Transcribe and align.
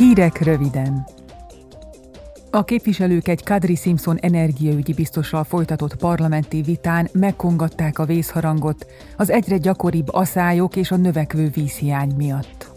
Hírek 0.00 0.38
röviden. 0.38 1.06
A 2.50 2.64
képviselők 2.64 3.28
egy 3.28 3.44
Kadri 3.44 3.74
Simpson 3.74 4.16
energiaügyi 4.16 4.92
biztossal 4.92 5.44
folytatott 5.44 5.96
parlamenti 5.96 6.62
vitán 6.62 7.08
megkongatták 7.12 7.98
a 7.98 8.04
vészharangot 8.04 8.86
az 9.16 9.30
egyre 9.30 9.56
gyakoribb 9.56 10.08
aszályok 10.12 10.76
és 10.76 10.90
a 10.90 10.96
növekvő 10.96 11.48
vízhiány 11.48 12.12
miatt. 12.16 12.70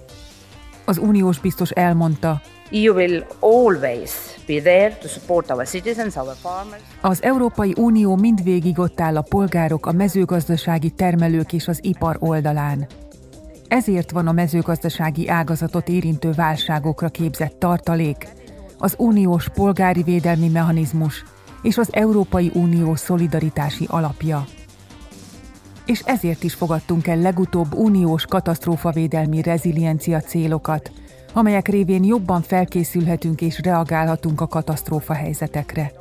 Az 0.86 0.98
uniós 0.98 1.40
biztos 1.40 1.70
elmondta, 1.70 2.42
EU 2.72 2.94
will 2.94 3.26
always 3.40 4.12
be 4.48 4.62
there 4.62 4.98
to 5.02 5.08
support 5.08 5.52
our 5.52 5.68
citizens, 5.68 6.16
our 6.16 6.36
farmers. 6.42 6.82
Az 7.02 7.24
Európai 7.24 7.74
Unió 7.78 8.16
mindvégig 8.16 8.80
ott 8.80 9.02
áll 9.02 9.18
a 9.18 9.22
polgárok, 9.22 9.86
a 9.86 9.92
mezőgazdasági 9.92 10.90
termelők 10.90 11.54
és 11.54 11.68
az 11.68 11.80
ipar 11.82 12.18
oldalán. 12.20 12.88
Ezért 13.74 14.12
van 14.12 14.28
a 14.28 14.32
mezőgazdasági 14.32 15.30
ágazatot 15.30 15.88
érintő 15.88 16.32
válságokra 16.32 17.10
képzett 17.10 17.60
tartalék, 17.60 18.28
az 18.78 18.96
uniós 18.98 19.50
polgári 19.50 20.04
védelmi 20.04 20.48
mechanizmus 20.48 21.24
és 21.62 21.78
az 21.78 21.90
Európai 21.92 22.52
Unió 22.54 22.96
szolidaritási 22.96 23.86
alapja. 23.90 24.46
És 25.86 26.00
ezért 26.00 26.44
is 26.44 26.54
fogadtunk 26.54 27.08
el 27.08 27.18
legutóbb 27.18 27.74
uniós 27.74 28.26
katasztrófavédelmi 28.26 29.42
reziliencia 29.42 30.20
célokat, 30.20 30.92
amelyek 31.34 31.68
révén 31.68 32.04
jobban 32.04 32.42
felkészülhetünk 32.42 33.42
és 33.42 33.62
reagálhatunk 33.64 34.42
a 34.42 34.48
katasztrófa 34.48 35.14
helyzetekre. 35.14 35.92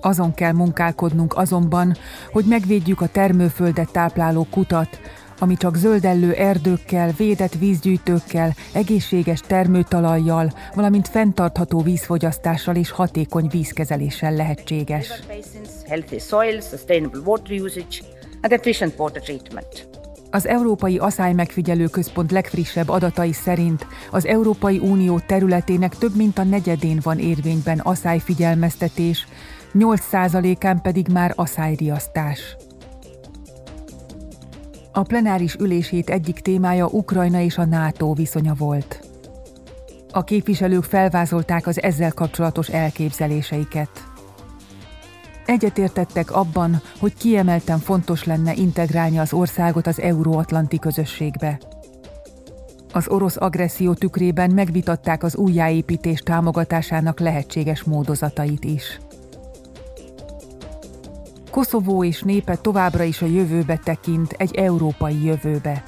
Azon 0.00 0.34
kell 0.34 0.52
munkálkodnunk 0.52 1.36
azonban, 1.36 1.94
hogy 2.32 2.44
megvédjük 2.44 3.00
a 3.00 3.08
termőföldet 3.08 3.92
tápláló 3.92 4.46
kutat, 4.50 5.00
ami 5.38 5.56
csak 5.56 5.76
zöldellő 5.76 6.32
erdőkkel, 6.32 7.12
védett 7.16 7.54
vízgyűjtőkkel, 7.54 8.54
egészséges 8.72 9.40
termőtalajjal, 9.40 10.52
valamint 10.74 11.08
fenntartható 11.08 11.80
vízfogyasztással 11.80 12.76
és 12.76 12.90
hatékony 12.90 13.46
vízkezeléssel 13.50 14.34
lehetséges. 14.34 15.12
Az 20.30 20.46
Európai 20.46 20.98
Asszály 20.98 21.32
Megfigyelő 21.32 21.86
Központ 21.86 22.30
legfrissebb 22.30 22.88
adatai 22.88 23.32
szerint 23.32 23.86
az 24.10 24.26
Európai 24.26 24.78
Unió 24.78 25.18
területének 25.18 25.94
több 25.94 26.16
mint 26.16 26.38
a 26.38 26.44
negyedén 26.44 26.98
van 27.02 27.18
érvényben 27.18 27.78
asszályfigyelmeztetés, 27.78 29.26
8%-án 29.74 30.82
pedig 30.82 31.06
már 31.08 31.32
asszályriasztás. 31.36 32.56
A 34.94 35.02
plenáris 35.02 35.54
ülését 35.54 36.10
egyik 36.10 36.40
témája 36.40 36.86
Ukrajna 36.86 37.40
és 37.40 37.58
a 37.58 37.64
NATO 37.64 38.12
viszonya 38.12 38.54
volt. 38.54 39.00
A 40.10 40.24
képviselők 40.24 40.84
felvázolták 40.84 41.66
az 41.66 41.82
ezzel 41.82 42.12
kapcsolatos 42.12 42.68
elképzeléseiket. 42.68 43.88
Egyetértettek 45.46 46.30
abban, 46.30 46.80
hogy 46.98 47.14
kiemelten 47.14 47.78
fontos 47.78 48.24
lenne 48.24 48.54
integrálni 48.54 49.18
az 49.18 49.32
országot 49.32 49.86
az 49.86 50.00
euróatlanti 50.00 50.78
közösségbe. 50.78 51.60
Az 52.92 53.08
orosz 53.08 53.36
agresszió 53.36 53.94
tükrében 53.94 54.50
megvitatták 54.50 55.22
az 55.22 55.36
újjáépítés 55.36 56.20
támogatásának 56.20 57.20
lehetséges 57.20 57.82
módozatait 57.82 58.64
is. 58.64 59.00
Koszovó 61.52 62.04
és 62.04 62.22
népe 62.22 62.56
továbbra 62.56 63.02
is 63.02 63.22
a 63.22 63.26
jövőbe 63.26 63.80
tekint, 63.84 64.32
egy 64.32 64.54
európai 64.54 65.24
jövőbe. 65.24 65.82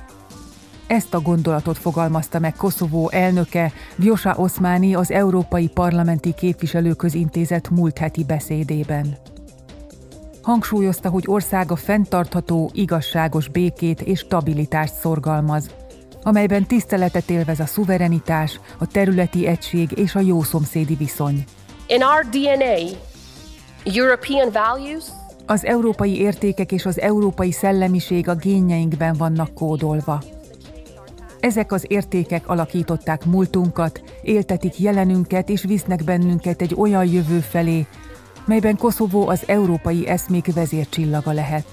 Ezt 0.86 1.14
a 1.14 1.20
gondolatot 1.20 1.78
fogalmazta 1.78 2.38
meg 2.38 2.54
Koszovó 2.54 3.10
elnöke 3.10 3.72
Vjosa 3.96 4.34
Oszmáni 4.36 4.94
az 4.94 5.10
Európai 5.10 5.68
Parlamenti 5.68 6.34
Képviselőközintézet 6.34 7.70
múlt 7.70 7.98
heti 7.98 8.24
beszédében. 8.24 9.16
Hangsúlyozta, 10.42 11.08
hogy 11.08 11.24
országa 11.26 11.76
fenntartható, 11.76 12.70
igazságos 12.72 13.48
békét 13.48 14.00
és 14.00 14.18
stabilitást 14.18 14.94
szorgalmaz, 14.94 15.70
amelyben 16.22 16.66
tiszteletet 16.66 17.30
élvez 17.30 17.60
a 17.60 17.66
szuverenitás, 17.66 18.60
a 18.78 18.86
területi 18.86 19.46
egység 19.46 19.90
és 19.98 20.14
a 20.14 20.20
jó 20.20 20.42
szomszédi 20.42 20.94
viszony. 20.94 21.44
In 21.86 22.02
our 22.02 22.26
DNA, 22.30 22.98
European 23.84 24.50
values 24.52 25.04
az 25.46 25.64
európai 25.64 26.20
értékek 26.20 26.72
és 26.72 26.86
az 26.86 27.00
európai 27.00 27.52
szellemiség 27.52 28.28
a 28.28 28.34
génjeinkben 28.34 29.14
vannak 29.18 29.54
kódolva. 29.54 30.22
Ezek 31.40 31.72
az 31.72 31.84
értékek 31.88 32.48
alakították 32.48 33.24
múltunkat, 33.24 34.02
éltetik 34.22 34.78
jelenünket 34.78 35.48
és 35.48 35.62
visznek 35.62 36.04
bennünket 36.04 36.62
egy 36.62 36.74
olyan 36.76 37.04
jövő 37.06 37.38
felé, 37.38 37.86
melyben 38.44 38.76
Koszovó 38.76 39.28
az 39.28 39.42
európai 39.46 40.08
eszmék 40.08 40.54
vezércsillaga 40.54 41.32
lehet. 41.32 41.66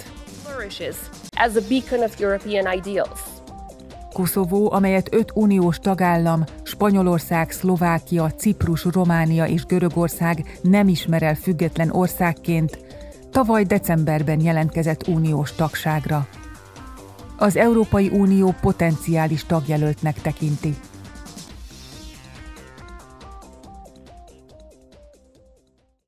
Koszovó, 4.13 4.71
amelyet 4.71 5.13
öt 5.13 5.31
uniós 5.33 5.77
tagállam, 5.77 6.43
Spanyolország, 6.63 7.51
Szlovákia, 7.51 8.31
Ciprus, 8.37 8.83
Románia 8.91 9.45
és 9.45 9.65
Görögország 9.65 10.59
nem 10.61 10.87
ismer 10.87 11.23
el 11.23 11.35
független 11.35 11.89
országként, 11.91 12.79
tavaly 13.31 13.63
decemberben 13.63 14.41
jelentkezett 14.41 15.07
uniós 15.07 15.55
tagságra. 15.55 16.27
Az 17.37 17.57
Európai 17.57 18.09
Unió 18.09 18.55
potenciális 18.61 19.45
tagjelöltnek 19.45 20.21
tekinti. 20.21 20.75